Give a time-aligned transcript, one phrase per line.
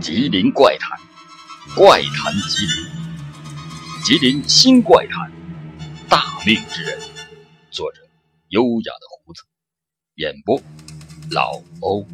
[0.00, 0.96] 吉林怪谈，
[1.74, 5.32] 怪谈吉林，吉林新怪谈，
[6.08, 7.00] 大命之人。
[7.72, 8.08] 作者：
[8.48, 9.42] 优雅的胡子，
[10.14, 10.62] 演播：
[11.32, 12.06] 老欧。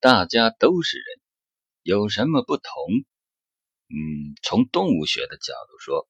[0.00, 1.06] 大家都是人，
[1.82, 2.72] 有什么不同？
[3.88, 6.08] 嗯，从动物学的角度说，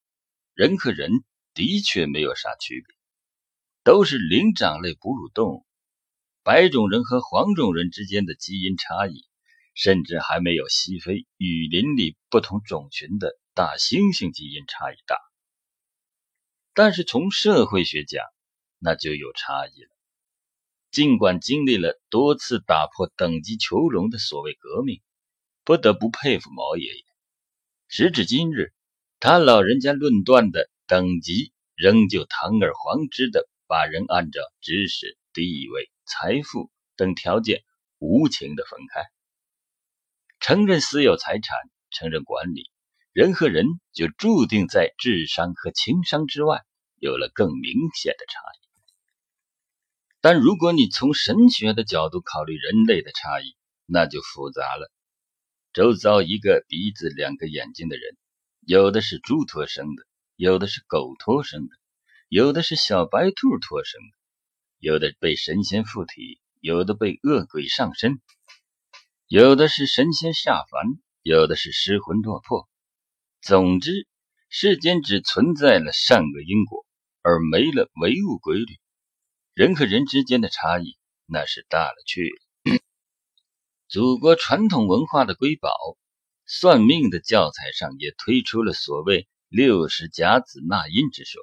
[0.54, 1.10] 人和人
[1.52, 2.97] 的确没有啥区别。
[3.88, 5.66] 都是灵长类哺乳动物，
[6.42, 9.24] 白种人和黄种人之间的基因差异，
[9.72, 15.16] 甚至还没有西非雨林里不同种群的大猩猩基因差异大。
[16.74, 18.22] 但是从社会学讲，
[18.78, 19.88] 那就有差异了。
[20.90, 25.00] 尽管经历了多次打破等级囚笼的所谓革命，
[25.64, 27.04] 不得不佩服毛爷爷。
[27.86, 28.74] 时至今日，
[29.18, 33.48] 他老人家论断的等级仍旧堂而皇之的。
[33.68, 37.62] 把人按照知识、地位、财富等条件
[37.98, 39.02] 无情的分开，
[40.40, 41.58] 承认私有财产，
[41.90, 42.70] 承认管理，
[43.12, 46.64] 人和人就注定在智商和情商之外
[46.96, 48.68] 有了更明显的差异。
[50.22, 54.90] 但如果你从神学的角度考虑人类的差异，那就复杂了。
[55.74, 58.16] 周遭一个鼻子两个眼睛的人，
[58.66, 61.77] 有的是猪托生的，有的是狗托生的。
[62.30, 64.02] 有的是小白兔托生，
[64.78, 68.20] 有的被神仙附体，有的被恶鬼上身，
[69.28, 72.68] 有的是神仙下凡，有的是失魂落魄。
[73.40, 74.06] 总之，
[74.50, 76.84] 世间只存在了善恶因果，
[77.22, 78.78] 而没了唯物规律。
[79.54, 82.78] 人和人之间的差异那是大了去了。
[83.88, 85.70] 祖国传统文化的瑰宝，
[86.44, 91.40] 算命的教材上也推出了所谓“六十甲子纳音”之说。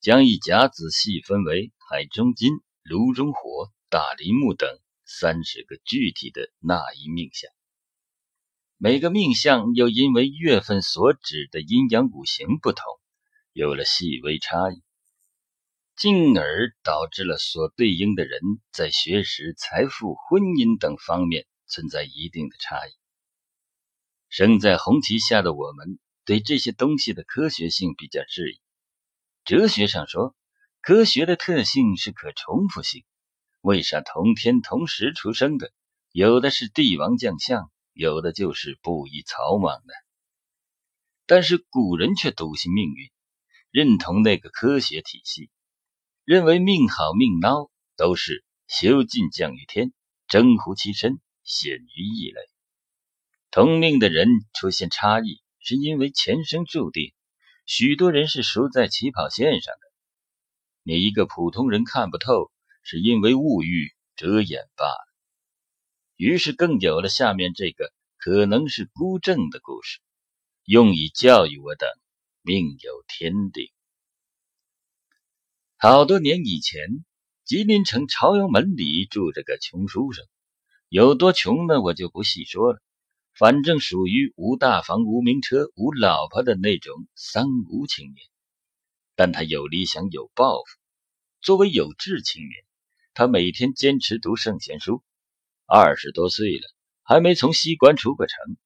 [0.00, 2.50] 将一甲子细分为海中金、
[2.82, 7.50] 炉中火、大林木等三十个具体的纳音命相，
[8.76, 12.84] 每个命相又因为月份所指的阴阳五行不同，
[13.52, 14.82] 有了细微差异，
[15.96, 18.40] 进而导致了所对应的人
[18.70, 22.92] 在学识、财富、婚姻等方面存在一定的差异。
[24.28, 28.60] 生在红旗下的我们，对这些东西的科学性比较质疑。
[29.46, 30.34] 哲学上说，
[30.80, 33.04] 科学的特性是可重复性。
[33.60, 35.72] 为啥同天同时出生的，
[36.10, 39.92] 有的是帝王将相，有的就是布衣草莽呢？
[41.26, 43.08] 但是古人却笃信命运，
[43.70, 45.48] 认同那个科学体系，
[46.24, 49.92] 认为命好命孬都是修尽降于天，
[50.26, 52.40] 争乎其身，显于异类。
[53.52, 57.12] 同命的人出现差异，是因为前生注定。
[57.66, 59.80] 许多人是输在起跑线上的，
[60.84, 62.52] 你一个普通人看不透，
[62.84, 65.12] 是因为物欲遮掩罢了。
[66.14, 69.98] 于是更有了下面这个可能是孤证的故事，
[70.64, 71.88] 用以教育我等
[72.42, 73.68] 命有天定。
[75.76, 77.04] 好多年以前，
[77.44, 80.24] 吉林城朝阳门里住着个穷书生，
[80.88, 81.80] 有多穷呢？
[81.80, 82.80] 我就不细说了。
[83.38, 88.26] 反正属于无大房、无名车、无老婆的那种三无青年，
[89.14, 90.64] 但他有理想、有抱负。
[91.42, 92.64] 作为有志青年，
[93.12, 95.02] 他每天坚持读圣贤书。
[95.66, 96.62] 二十多岁了，
[97.02, 98.56] 还没从西关出过城。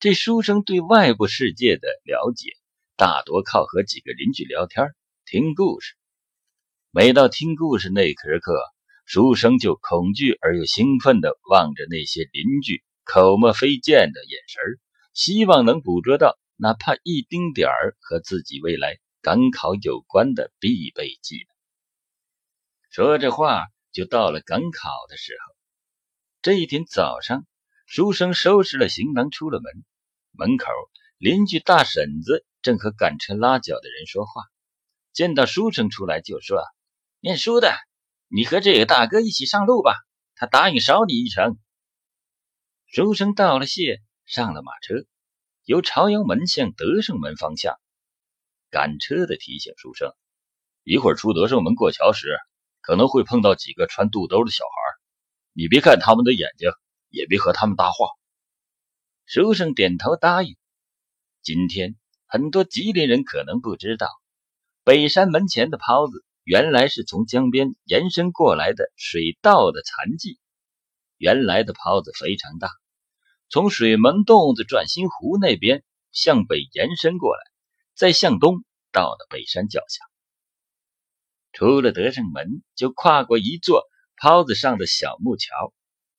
[0.00, 2.50] 这书生对外部世界的了解，
[2.94, 4.94] 大多靠和几个邻居聊天、
[5.24, 5.94] 听故事。
[6.90, 8.52] 每到听故事那刻刻，
[9.06, 12.82] 书生就恐惧而又兴奋地望着那些邻居。
[13.10, 14.62] 口沫飞溅的眼神
[15.14, 21.56] 希望能捕捉到哪怕一丁点儿和自己未来赶考有关的必备技能。
[22.90, 25.56] 说着话，就到了赶考的时候。
[26.42, 27.46] 这一天早上，
[27.86, 29.72] 书生收拾了行囊出了门，
[30.32, 30.66] 门口
[31.16, 34.42] 邻居大婶子正和赶车拉脚的人说话，
[35.14, 36.62] 见到书生出来，就说
[37.20, 37.74] ：“念书的，
[38.28, 39.94] 你和这个大哥一起上路吧，
[40.34, 41.56] 他答应捎你一程。”
[42.90, 44.94] 书生道了谢，上了马车，
[45.64, 47.78] 由朝阳门向德胜门方向。
[48.70, 50.10] 赶车的提醒书生
[50.84, 52.38] ：“一会儿出德胜门过桥时，
[52.80, 55.02] 可能会碰到几个穿肚兜的小孩，
[55.52, 56.70] 你别看他们的眼睛，
[57.10, 58.08] 也别和他们搭话。”
[59.26, 60.56] 书生点头答应。
[61.42, 61.94] 今天
[62.26, 64.08] 很多吉林人可能不知道，
[64.82, 70.40] 北山门前的泡子原来是从江边延伸过来的水稻的残迹。
[71.18, 72.70] 原来的泡子非常大，
[73.50, 77.42] 从水门洞子转心湖那边向北延伸过来，
[77.94, 80.04] 再向东到了北山脚下。
[81.52, 83.82] 出了德胜门，就跨过一座
[84.16, 85.74] 泡子上的小木桥，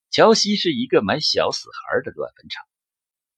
[0.10, 2.66] 桥西是一个埋小死孩的乱坟场，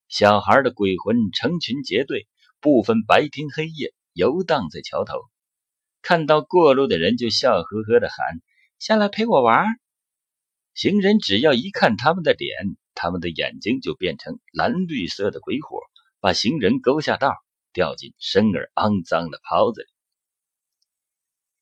[0.07, 2.27] 小孩的鬼魂成群结队，
[2.59, 5.13] 不分白天黑夜，游荡在桥头。
[6.01, 8.41] 看到过路的人，就笑呵呵的喊
[8.79, 9.67] ：“下来陪我玩。”
[10.73, 15.79] 行人只要一看他们的脸，他们的眼睛就变成蓝绿色的鬼火，
[16.19, 17.35] 把行人勾下道，
[17.73, 19.87] 掉进深而肮脏的泡子里。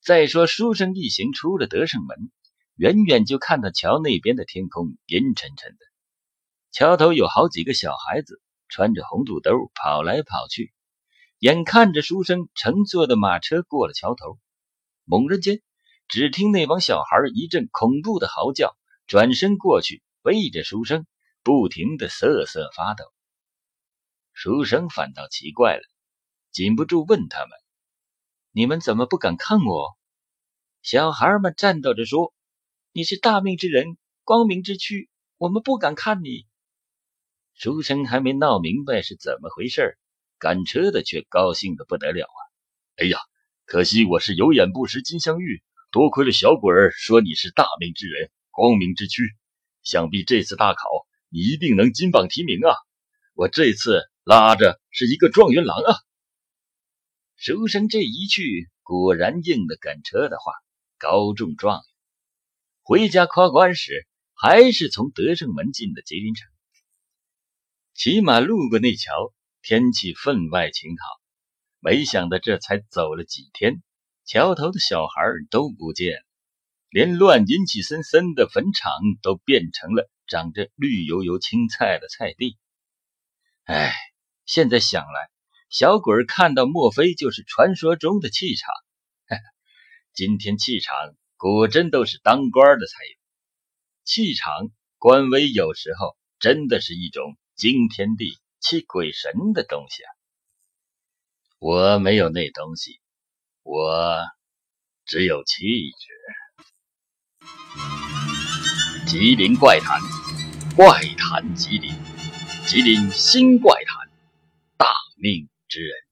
[0.02, 2.32] 再说，书生一行出了德胜门，
[2.76, 5.78] 远远就看到桥那边的天空阴沉沉的，
[6.72, 10.72] 桥头有好几个小孩子穿着红肚兜跑来跑去。
[11.40, 14.38] 眼看着书生乘坐的马车过了桥头，
[15.04, 15.62] 猛然间，
[16.08, 18.76] 只听那帮小孩一阵恐怖的嚎叫，
[19.10, 21.08] 转身过去背着书生，
[21.42, 23.06] 不停的瑟瑟发抖。
[24.34, 25.82] 书生反倒奇怪了，
[26.52, 27.50] 禁不住问他们
[28.54, 29.98] ：“你们怎么不敢看我？”
[30.84, 32.36] 小孩们颤抖着说
[32.94, 36.46] ：“你是大命之人，光明之躯，我们不敢看你。”
[37.58, 39.98] 书生还没闹明白是怎么回事
[40.38, 42.40] 赶车的却高兴的不得了啊！
[42.98, 43.18] 哎呀，
[43.66, 49.24] 可惜我是有眼不识金镶玉，多亏了小鬼儿说你是大命之人，光明之躯，
[49.84, 50.84] 想必这次大考
[51.30, 52.76] 你一定能金榜题名啊！
[53.34, 55.96] 我这次拉着是一个状元郎啊！
[57.36, 60.54] 书生这一去，果然应了赶车的话，
[60.98, 61.84] 高中状元。
[62.82, 66.50] 回家夸官时，还是从德胜门进的吉林城，
[67.94, 69.34] 骑马路过那桥。
[69.62, 71.06] 天气分外晴好，
[71.82, 73.84] 没想到这才走了几天，
[74.24, 76.24] 桥头的小孩都不见了，
[76.90, 78.92] 连乱阴气森森的坟场
[79.22, 82.58] 都变成了长着绿油油青菜的菜地。
[83.66, 83.94] 哎，
[84.46, 85.30] 现在想来，
[85.70, 88.74] 小鬼儿看到莫非就是传说中的气场？
[90.14, 90.96] 今天气场
[91.38, 93.18] 果真都是当官的才有，
[94.04, 98.38] 气场官威有时候真的是一种惊天地。
[98.62, 100.12] 泣鬼神的东西啊！
[101.60, 103.00] 我没有那东西，
[103.64, 104.20] 我
[105.06, 106.08] 只有气质。
[109.06, 110.00] 吉林怪谈，
[110.76, 111.92] 怪谈吉林，
[112.66, 114.10] 吉林新怪谈，
[114.78, 114.88] 大
[115.18, 116.09] 命之人。